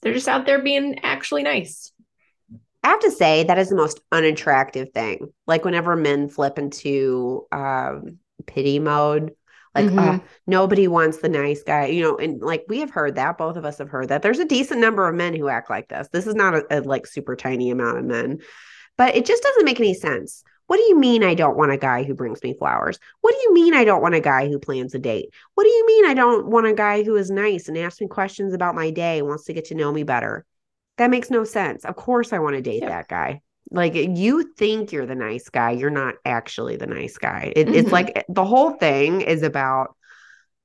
[0.00, 1.92] they're just out there being actually nice
[2.82, 5.32] I have to say that is the most unattractive thing.
[5.46, 9.32] Like whenever men flip into um, pity mode,
[9.74, 9.98] like mm-hmm.
[9.98, 13.56] uh, nobody wants the nice guy, you know, and like we have heard that, both
[13.56, 14.22] of us have heard that.
[14.22, 16.08] There's a decent number of men who act like this.
[16.12, 18.40] This is not a, a like super tiny amount of men,
[18.98, 20.44] but it just doesn't make any sense.
[20.66, 22.98] What do you mean I don't want a guy who brings me flowers?
[23.20, 25.30] What do you mean I don't want a guy who plans a date?
[25.54, 28.08] What do you mean I don't want a guy who is nice and asks me
[28.08, 30.46] questions about my day, wants to get to know me better?
[30.98, 31.84] That makes no sense.
[31.84, 33.40] Of course, I want to date that guy.
[33.72, 37.52] Like you think you're the nice guy, you're not actually the nice guy.
[37.56, 37.74] It, mm-hmm.
[37.74, 39.96] It's like the whole thing is about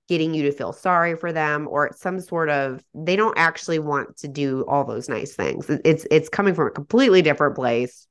[0.07, 4.17] getting you to feel sorry for them or some sort of they don't actually want
[4.17, 5.69] to do all those nice things.
[5.69, 8.07] It's it's coming from a completely different place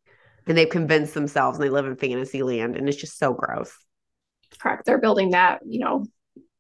[0.47, 3.73] and they've convinced themselves and they live in fantasy land and it's just so gross.
[4.59, 4.85] Correct.
[4.87, 6.07] They're building that, you know,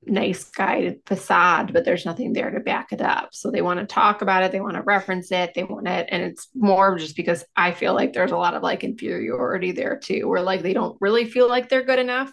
[0.07, 3.31] nice guy facade, but there's nothing there to back it up.
[3.33, 6.09] So they want to talk about it, they want to reference it, they want it.
[6.11, 9.99] And it's more just because I feel like there's a lot of like inferiority there
[9.99, 12.33] too, where like they don't really feel like they're good enough.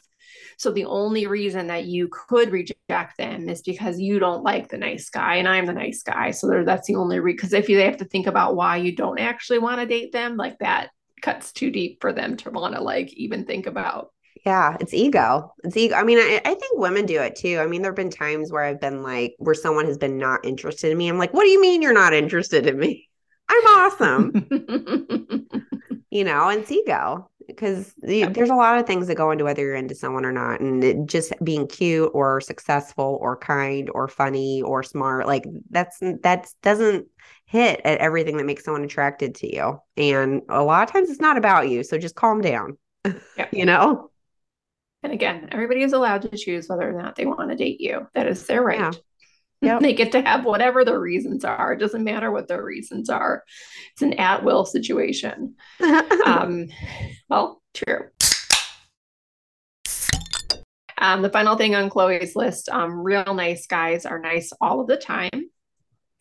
[0.58, 4.78] So the only reason that you could reject them is because you don't like the
[4.78, 6.32] nice guy and I'm the nice guy.
[6.32, 7.36] So that's the only reason.
[7.36, 10.12] Because if you they have to think about why you don't actually want to date
[10.12, 14.12] them, like that cuts too deep for them to want to like even think about.
[14.46, 15.54] Yeah, it's ego.
[15.64, 15.96] It's ego.
[15.96, 17.60] I mean, I, I think women do it too.
[17.60, 20.46] I mean, there have been times where I've been like, where someone has been not
[20.46, 21.08] interested in me.
[21.08, 23.10] I'm like, what do you mean you're not interested in me?
[23.50, 24.48] I'm awesome.
[26.10, 29.62] you know, and it's ego because there's a lot of things that go into whether
[29.62, 30.60] you're into someone or not.
[30.60, 36.00] And it, just being cute or successful or kind or funny or smart, like that's,
[36.24, 37.08] that doesn't
[37.46, 39.80] hit at everything that makes someone attracted to you.
[39.98, 41.84] And a lot of times it's not about you.
[41.84, 42.78] So just calm down,
[43.38, 43.50] yep.
[43.54, 44.10] you know?
[45.04, 48.08] And again, everybody is allowed to choose whether or not they want to date you.
[48.16, 48.80] That is their right.
[48.80, 48.92] Yeah.
[49.62, 49.80] Yep.
[49.80, 51.72] they get to have whatever the reasons are.
[51.72, 53.46] It doesn't matter what their reasons are.
[53.94, 55.56] It's an at will situation.
[56.26, 56.68] um,
[57.30, 58.10] well, true.
[60.98, 64.88] Um, the final thing on Chloe's list um, real nice guys are nice all of
[64.88, 65.50] the time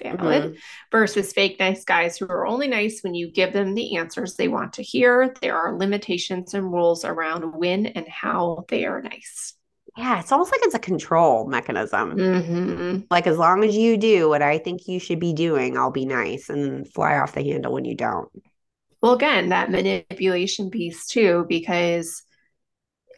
[0.03, 0.55] valid mm-hmm.
[0.91, 4.49] versus fake nice guys who are only nice when you give them the answers they
[4.49, 5.35] want to hear.
[5.41, 9.55] There are limitations and rules around when and how they are nice.
[9.97, 12.17] Yeah, it's almost like it's a control mechanism.
[12.17, 12.99] Mm-hmm.
[13.11, 16.07] Like, as long as you do what I think you should be doing, I'll be
[16.07, 18.31] nice and fly off the handle when you don't.
[19.03, 22.23] Well, again, that manipulation piece too, because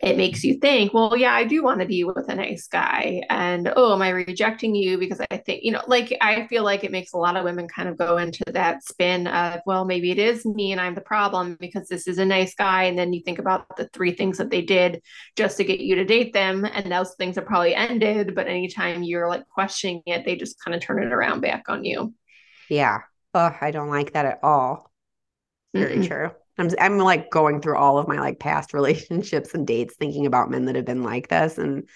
[0.05, 3.23] it makes you think, well, yeah, I do want to be with a nice guy.
[3.31, 4.99] And oh, am I rejecting you?
[4.99, 7.67] Because I think, you know, like I feel like it makes a lot of women
[7.69, 11.01] kind of go into that spin of, well, maybe it is me and I'm the
[11.01, 12.83] problem because this is a nice guy.
[12.85, 15.01] And then you think about the three things that they did
[15.37, 16.67] just to get you to date them.
[16.67, 18.35] And those things have probably ended.
[18.35, 21.83] But anytime you're like questioning it, they just kind of turn it around back on
[21.83, 22.12] you.
[22.69, 22.99] Yeah.
[23.33, 24.90] Oh, I don't like that at all.
[25.73, 26.31] Very mm true.
[26.59, 30.51] I'm I'm like going through all of my like past relationships and dates thinking about
[30.51, 31.88] men that have been like this and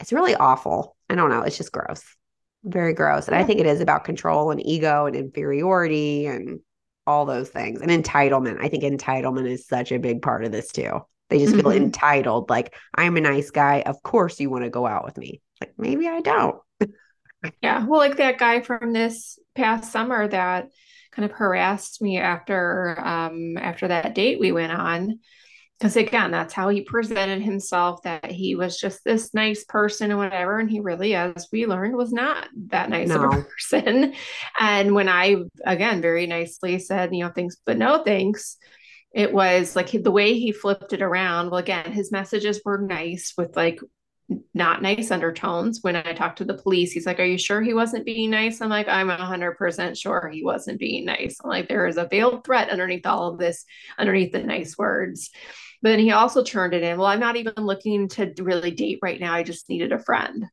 [0.00, 0.96] it's really awful.
[1.08, 2.02] I don't know, it's just gross.
[2.64, 3.28] Very gross.
[3.28, 3.36] And.
[3.36, 6.60] I think it is about control and ego and inferiority and
[7.06, 7.80] all those things.
[7.80, 8.58] And entitlement.
[8.60, 11.00] I think entitlement is such a big part of this too.
[11.28, 11.62] They just mm-hmm.
[11.62, 15.16] feel entitled like I'm a nice guy, of course you want to go out with
[15.16, 15.40] me.
[15.60, 16.56] Like maybe I don't.
[17.62, 20.68] yeah, well like that guy from this past summer that
[21.16, 25.18] kind of harassed me after um, after that date we went on
[25.78, 30.20] because again that's how he presented himself that he was just this nice person and
[30.20, 33.24] whatever and he really as we learned was not that nice no.
[33.24, 34.12] of a person
[34.60, 38.58] and when i again very nicely said you know thanks but no thanks
[39.12, 43.32] it was like the way he flipped it around well again his messages were nice
[43.38, 43.80] with like
[44.54, 45.80] not nice undertones.
[45.82, 48.60] When I talked to the police, he's like, Are you sure he wasn't being nice?
[48.60, 51.36] I'm like, I'm 100% sure he wasn't being nice.
[51.42, 53.64] I'm like, There is a veiled threat underneath all of this,
[53.98, 55.30] underneath the nice words.
[55.82, 56.98] But then he also turned it in.
[56.98, 59.34] Well, I'm not even looking to really date right now.
[59.34, 60.46] I just needed a friend.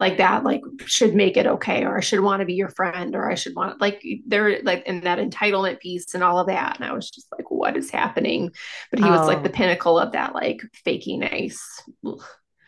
[0.00, 3.16] Like that, like should make it okay, or I should want to be your friend,
[3.16, 6.76] or I should want like they're like in that entitlement piece and all of that.
[6.76, 8.52] And I was just like, what is happening?
[8.90, 9.10] But he oh.
[9.10, 9.52] was like the oh.
[9.52, 11.60] pinnacle of that, like fakey nice.
[12.06, 12.22] Ugh.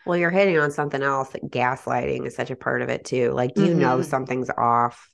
[0.05, 1.29] Well, you're hitting on something else.
[1.45, 3.31] Gaslighting is such a part of it too.
[3.33, 3.79] Like, you mm-hmm.
[3.79, 5.07] know something's off?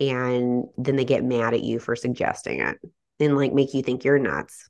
[0.00, 2.76] And then they get mad at you for suggesting it
[3.20, 4.68] and like make you think you're nuts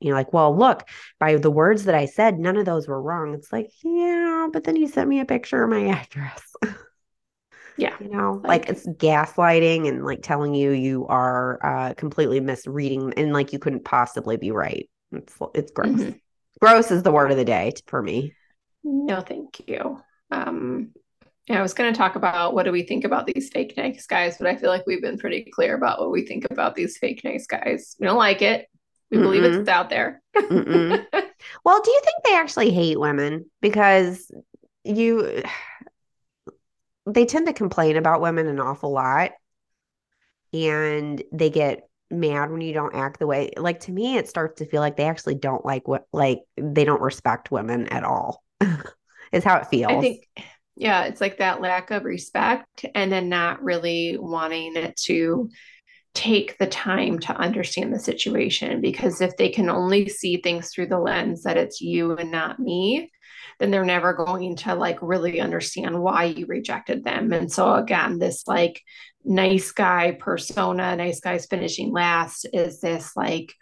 [0.00, 3.34] you're like, well, look, by the words that I said, none of those were wrong.
[3.34, 6.42] It's like, yeah, but then you sent me a picture of my address.
[7.76, 7.94] yeah.
[8.00, 13.12] You know, like, like, it's gaslighting and like telling you you are uh, completely misreading
[13.16, 14.88] and like you couldn't possibly be right.
[15.12, 15.90] It's it's gross.
[15.90, 16.16] Mm-hmm.
[16.60, 18.34] Gross is the word of the day for me.
[18.84, 20.00] No, thank you.
[20.30, 20.92] Um,
[21.48, 24.36] I was going to talk about what do we think about these fake nice guys,
[24.38, 27.24] but I feel like we've been pretty clear about what we think about these fake
[27.24, 27.96] nice guys.
[27.98, 28.68] We don't like it.
[29.10, 29.22] We Mm-mm.
[29.22, 30.22] believe it's out there.
[31.64, 33.46] well, do you think they actually hate women?
[33.60, 34.30] Because
[34.84, 35.42] you,
[37.06, 39.32] they tend to complain about women an awful lot.
[40.52, 44.58] And they get mad when you don't act the way, like to me, it starts
[44.58, 48.42] to feel like they actually don't like what, like they don't respect women at all,
[49.32, 49.92] is how it feels.
[49.92, 50.26] I think,
[50.76, 55.50] yeah, it's like that lack of respect and then not really wanting it to
[56.14, 60.86] take the time to understand the situation because if they can only see things through
[60.86, 63.10] the lens that it's you and not me
[63.60, 67.32] then they're never going to like really understand why you rejected them.
[67.32, 68.82] And so again this like
[69.22, 73.52] nice guy persona nice guys finishing last is this like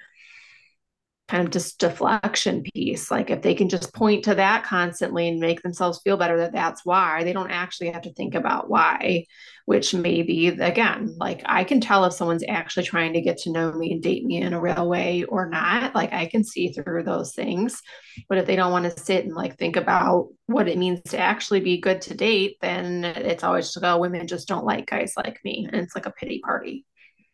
[1.28, 3.10] kind of just deflection piece.
[3.10, 6.52] Like if they can just point to that constantly and make themselves feel better that
[6.52, 9.26] that's why, they don't actually have to think about why,
[9.66, 13.70] which maybe again, like I can tell if someone's actually trying to get to know
[13.72, 15.94] me and date me in a real way or not.
[15.94, 17.82] Like I can see through those things.
[18.30, 21.18] But if they don't want to sit and like think about what it means to
[21.18, 24.86] actually be good to date, then it's always just go, oh, women just don't like
[24.86, 25.68] guys like me.
[25.70, 26.86] And it's like a pity party.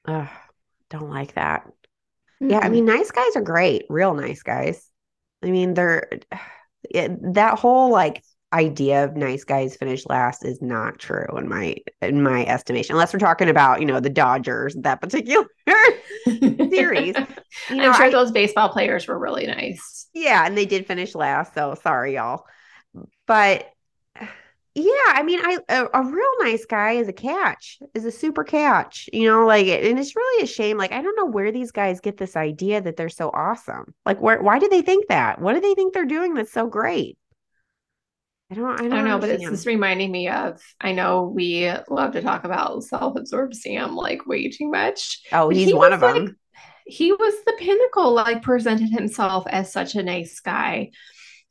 [0.07, 0.28] Ugh,
[0.90, 1.70] don't like that.
[2.44, 2.50] Mm-hmm.
[2.50, 4.90] Yeah, I mean, nice guys are great, real nice guys.
[5.42, 6.09] I mean, they're
[6.90, 11.74] it, that whole like idea of nice guys finish last is not true in my
[12.00, 15.44] in my estimation unless we're talking about you know the dodgers that particular
[16.24, 17.16] series
[17.68, 20.87] you know, i'm sure I, those baseball players were really nice yeah and they did
[20.87, 22.44] finish last so sorry y'all
[23.26, 23.68] but
[24.75, 28.43] yeah, I mean, I a, a, real nice guy is a catch, is a super
[28.43, 30.77] catch, you know, like, and it's really a shame.
[30.77, 33.95] Like, I don't know where these guys get this idea that they're so awesome.
[34.05, 35.41] Like, where, why do they think that?
[35.41, 37.17] What do they think they're doing that's so great?
[38.51, 40.61] I don't, I don't, I don't know, but it's just reminding me of.
[40.81, 45.23] I know we love to talk about self-absorbed Sam like way too much.
[45.31, 46.37] Oh, he's he one of them.
[46.85, 48.13] He was the pinnacle.
[48.13, 50.91] Like, presented himself as such a nice guy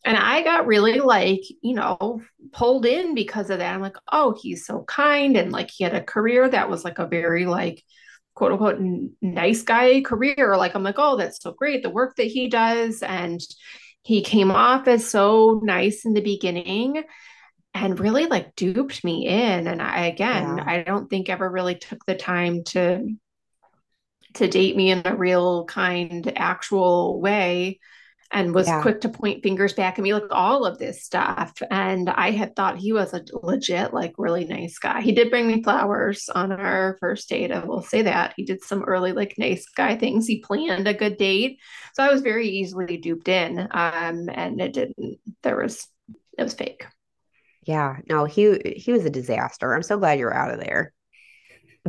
[0.06, 3.74] and I got really like, you know, pulled in because of that.
[3.74, 5.38] I'm like, oh, he's so kind.
[5.38, 7.82] And like he had a career that was like a very like
[8.36, 8.80] quote unquote
[9.22, 10.58] nice guy career.
[10.58, 11.84] Like I'm like, oh, that's so great.
[11.84, 13.02] The work that he does.
[13.02, 13.40] And
[14.02, 17.04] he came off as so nice in the beginning
[17.74, 19.68] and really like duped me in.
[19.68, 20.64] And I again, yeah.
[20.68, 23.08] I don't think ever really took the time to
[24.34, 27.80] to date me in a real kind actual way
[28.34, 28.82] and was yeah.
[28.82, 31.54] quick to point fingers back at me, like all of this stuff.
[31.70, 35.02] And I had thought he was a legit, like really nice guy.
[35.02, 37.52] He did bring me flowers on our first date.
[37.52, 38.34] I will say that.
[38.36, 40.26] He did some early, like nice guy things.
[40.26, 41.60] He planned a good date.
[41.94, 43.60] So I was very easily duped in.
[43.60, 45.88] Um, and it didn't, there was,
[46.38, 46.86] it was fake.
[47.66, 49.74] Yeah, no, he he was a disaster.
[49.74, 50.92] I'm so glad you're out of there.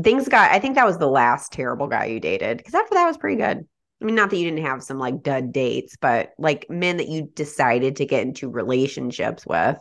[0.00, 3.06] Things got I think that was the last terrible guy you dated because after that
[3.06, 3.66] was pretty good.
[4.00, 7.08] I mean, not that you didn't have some like dud dates, but like men that
[7.08, 9.78] you decided to get into relationships with.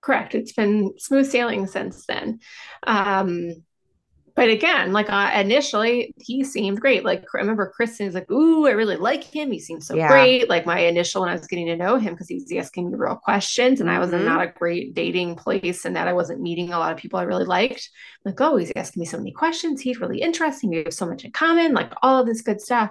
[0.00, 0.34] Correct.
[0.34, 2.40] It's been smooth sailing since then.
[2.86, 3.52] Um,
[4.38, 7.04] but again, like uh, initially, he seemed great.
[7.04, 9.50] Like I remember Kristen is like, "Ooh, I really like him.
[9.50, 10.06] He seems so yeah.
[10.06, 12.88] great." Like my initial when I was getting to know him because he was asking
[12.88, 14.20] me real questions, and I was mm-hmm.
[14.20, 17.18] in not a great dating place, and that I wasn't meeting a lot of people
[17.18, 17.90] I really liked.
[18.24, 19.80] I'm like, oh, he's asking me so many questions.
[19.80, 20.70] He's really interesting.
[20.70, 21.74] We have so much in common.
[21.74, 22.90] Like all of this good stuff.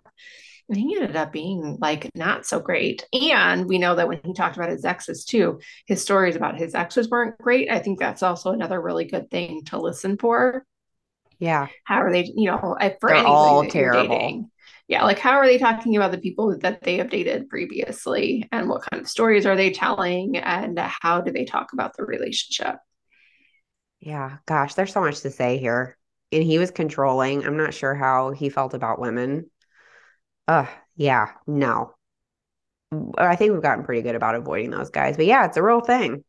[0.67, 3.07] And he ended up being like not so great.
[3.13, 6.75] And we know that when he talked about his exes too, his stories about his
[6.75, 7.71] exes weren't great.
[7.71, 10.65] I think that's also another really good thing to listen for
[11.39, 11.67] Yeah.
[11.83, 14.17] How are they, you know, for They're all terrible.
[14.17, 14.51] Dating,
[14.87, 18.69] yeah, like how are they talking about the people that they have dated previously and
[18.69, 22.77] what kind of stories are they telling and how do they talk about the relationship?
[23.99, 25.97] Yeah, gosh, there's so much to say here.
[26.31, 27.45] And he was controlling.
[27.45, 29.49] I'm not sure how he felt about women.
[30.47, 31.93] Uh, yeah, no.
[33.17, 35.17] I think we've gotten pretty good about avoiding those guys.
[35.17, 36.23] But yeah, it's a real thing.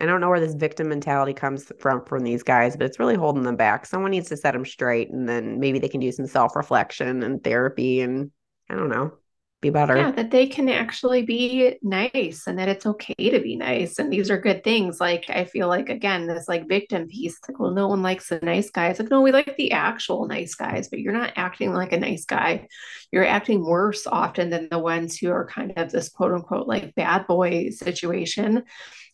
[0.00, 3.16] I don't know where this victim mentality comes from from these guys, but it's really
[3.16, 3.86] holding them back.
[3.86, 7.22] Someone needs to set them straight, and then maybe they can do some self reflection
[7.22, 8.30] and therapy, and
[8.70, 9.12] I don't know,
[9.60, 9.96] be better.
[9.96, 13.98] Yeah, that they can actually be nice and that it's okay to be nice.
[13.98, 15.00] And these are good things.
[15.00, 18.38] Like, I feel like, again, this like victim piece, like, well, no one likes the
[18.40, 19.00] nice guys.
[19.00, 22.24] Like, no, we like the actual nice guys, but you're not acting like a nice
[22.24, 22.68] guy.
[23.10, 26.94] You're acting worse often than the ones who are kind of this quote unquote like
[26.94, 28.62] bad boy situation.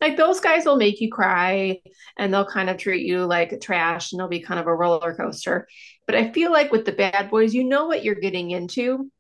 [0.05, 1.81] Like, those guys will make you cry
[2.19, 5.15] and they'll kind of treat you like trash and they'll be kind of a roller
[5.15, 5.67] coaster.
[6.05, 9.11] But I feel like with the bad boys, you know what you're getting into.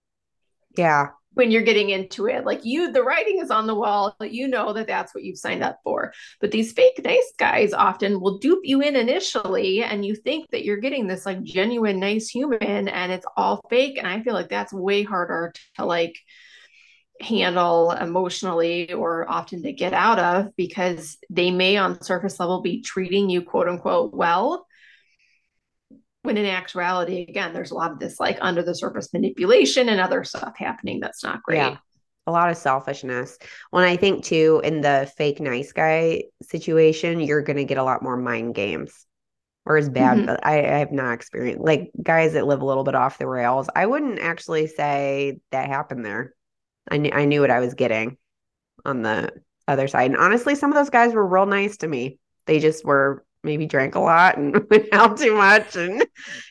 [0.76, 1.09] Yeah.
[1.32, 4.47] When you're getting into it like you the writing is on the wall but you
[4.47, 6.12] know that that's what you've signed up for.
[6.39, 10.66] But these fake nice guys often will dupe you in initially and you think that
[10.66, 13.97] you're getting this like genuine nice human and it's all fake.
[13.97, 16.14] And i feel like that's way harder to like
[17.21, 22.83] handle emotionally or often to get out of because they may on surface level be
[22.83, 24.67] treating you quote unquote well.
[26.23, 30.01] When in actuality again there's a lot of this like under the surface manipulation and
[30.01, 31.59] other stuff happening that's not great.
[31.59, 31.77] Yeah.
[32.27, 33.39] A lot of selfishness.
[33.71, 37.85] When i think too in the fake nice guy situation you're going to get a
[37.85, 39.07] lot more mind games
[39.65, 40.35] Whereas bad mm-hmm.
[40.43, 43.69] I, I have not experienced like guys that live a little bit off the rails
[43.75, 46.35] i wouldn't actually say that happened there
[46.91, 48.16] i knew i knew what i was getting
[48.85, 49.30] on the
[49.66, 52.85] other side and honestly some of those guys were real nice to me they just
[52.85, 56.05] were maybe drank a lot and went out too much and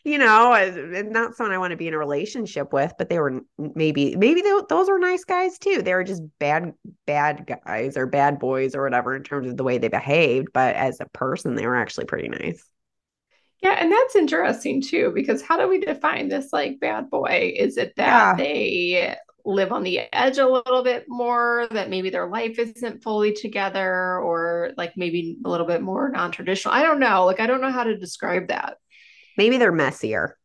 [0.03, 3.19] you know and not someone i want to be in a relationship with but they
[3.19, 3.41] were
[3.75, 6.73] maybe maybe they, those were nice guys too they were just bad
[7.05, 10.75] bad guys or bad boys or whatever in terms of the way they behaved but
[10.75, 12.63] as a person they were actually pretty nice
[13.63, 17.53] yeah, and that's interesting too, because how do we define this like bad boy?
[17.55, 18.36] Is it that yeah.
[18.36, 19.15] they
[19.45, 24.19] live on the edge a little bit more, that maybe their life isn't fully together,
[24.19, 26.73] or like maybe a little bit more non traditional.
[26.73, 27.25] I don't know.
[27.25, 28.77] Like, I don't know how to describe that.
[29.37, 30.37] Maybe they're messier.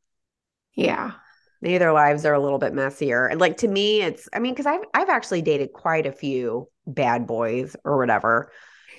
[0.75, 1.13] Yeah.
[1.61, 3.27] Maybe their lives are a little bit messier.
[3.27, 6.69] And like to me, it's, I mean, because I've, I've actually dated quite a few
[6.87, 8.51] bad boys or whatever,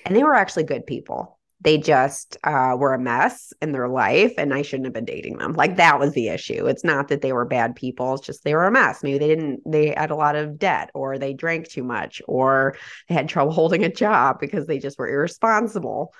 [0.04, 4.32] and they were actually good people they just uh, were a mess in their life
[4.38, 5.52] and I shouldn't have been dating them.
[5.52, 6.66] Like that was the issue.
[6.66, 9.02] It's not that they were bad people, it's just they were a mess.
[9.02, 12.76] Maybe they didn't, they had a lot of debt or they drank too much or
[13.08, 16.14] they had trouble holding a job because they just were irresponsible.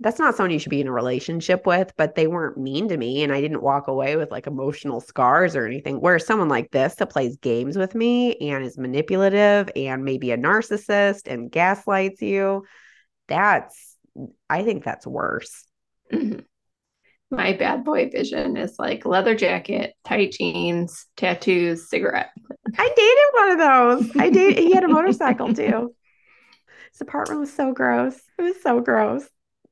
[0.00, 2.96] That's not someone you should be in a relationship with, but they weren't mean to
[2.96, 3.24] me.
[3.24, 5.96] And I didn't walk away with like emotional scars or anything.
[5.96, 10.38] Whereas someone like this that plays games with me and is manipulative and maybe a
[10.38, 12.64] narcissist and gaslights you,
[13.26, 13.87] that's
[14.48, 15.64] I think that's worse.
[16.12, 16.40] Mm-hmm.
[17.30, 22.30] My bad boy vision is like leather jacket, tight jeans, tattoos, cigarette.
[22.78, 24.16] I dated one of those.
[24.16, 25.94] I dated, he had a motorcycle too.
[26.92, 28.18] His apartment was so gross.
[28.38, 29.28] It was so gross.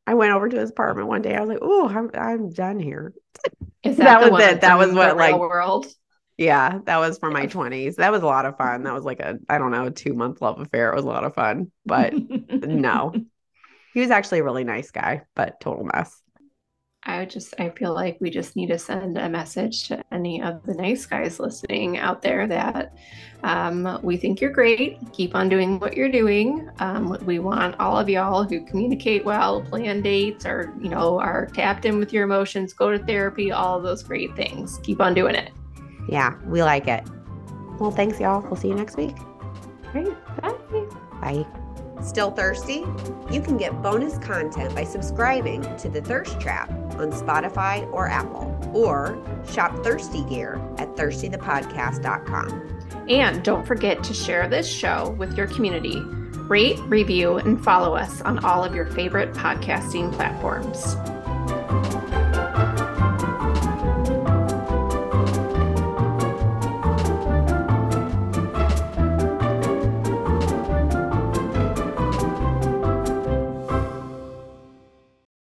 [0.06, 1.34] I went over to his apartment one day.
[1.34, 3.12] I was like, "Oh, I'm I'm done here."
[3.82, 4.60] Is that, that was it?
[4.60, 5.86] That was what like the world.
[6.36, 7.96] Yeah, that was for my twenties.
[7.96, 8.84] That was a lot of fun.
[8.84, 10.92] That was like a I don't know two month love affair.
[10.92, 12.12] It was a lot of fun, but
[12.50, 13.14] no,
[13.96, 16.20] he was actually a really nice guy, but total mess.
[17.04, 20.62] I just I feel like we just need to send a message to any of
[20.66, 22.92] the nice guys listening out there that
[23.42, 24.98] um, we think you're great.
[25.14, 26.68] Keep on doing what you're doing.
[26.78, 31.46] Um, we want all of y'all who communicate well, plan dates, or you know are
[31.54, 34.78] tapped in with your emotions, go to therapy, all of those great things.
[34.82, 35.52] Keep on doing it.
[36.06, 37.02] Yeah, we like it.
[37.80, 38.42] Well, thanks, y'all.
[38.42, 39.16] We'll see you next week.
[39.90, 40.12] Great.
[40.42, 40.52] Bye.
[41.22, 41.65] Bye.
[42.02, 42.84] Still thirsty?
[43.30, 48.56] You can get bonus content by subscribing to The Thirst Trap on Spotify or Apple,
[48.72, 49.18] or
[49.50, 53.06] shop Thirsty gear at thirstythepodcast.com.
[53.08, 56.00] And don't forget to share this show with your community.
[56.48, 60.96] Rate, review, and follow us on all of your favorite podcasting platforms.